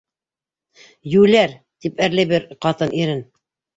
[1.15, 1.53] —Йүләр,—
[1.85, 3.27] тип әрләй бер ҡатын ирен.